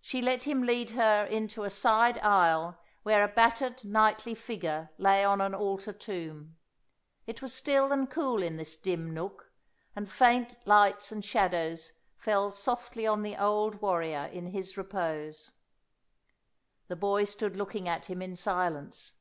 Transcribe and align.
She 0.00 0.20
let 0.20 0.48
him 0.48 0.64
lead 0.64 0.90
her 0.98 1.24
into 1.24 1.62
a 1.62 1.70
side 1.70 2.18
aisle 2.18 2.76
where 3.04 3.22
a 3.22 3.28
battered 3.28 3.84
knightly 3.84 4.34
figure 4.34 4.90
lay 4.98 5.24
on 5.24 5.40
an 5.40 5.54
altar 5.54 5.92
tomb. 5.92 6.56
It 7.24 7.40
was 7.40 7.54
still 7.54 7.92
and 7.92 8.10
cool 8.10 8.42
in 8.42 8.56
this 8.56 8.74
dim 8.76 9.14
nook, 9.14 9.52
and 9.94 10.10
faint 10.10 10.56
lights 10.66 11.12
and 11.12 11.24
shadows 11.24 11.92
fell 12.16 12.50
softly 12.50 13.06
on 13.06 13.22
the 13.22 13.36
old 13.36 13.80
warrior 13.80 14.24
in 14.26 14.48
his 14.48 14.76
repose. 14.76 15.52
The 16.88 16.96
boy 16.96 17.22
stood 17.22 17.54
looking 17.54 17.86
at 17.88 18.06
him 18.06 18.20
in 18.20 18.34
silence. 18.34 19.12